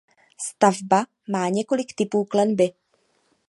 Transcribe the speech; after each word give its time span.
Stavba 0.47 1.05
má 1.27 1.49
několik 1.49 1.93
typů 1.95 2.25
klenby. 2.25 2.73